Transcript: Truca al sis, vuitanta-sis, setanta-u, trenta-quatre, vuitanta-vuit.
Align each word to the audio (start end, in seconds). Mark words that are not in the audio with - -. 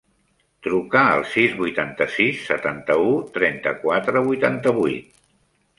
Truca 0.67 1.03
al 1.17 1.25
sis, 1.33 1.53
vuitanta-sis, 1.59 2.41
setanta-u, 2.49 3.15
trenta-quatre, 3.39 4.27
vuitanta-vuit. 4.31 5.25